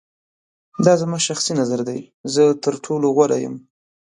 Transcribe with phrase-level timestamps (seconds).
[0.85, 1.99] دا زما شخصی نظر دی.
[2.33, 3.55] زه تر ټولو غوره یم.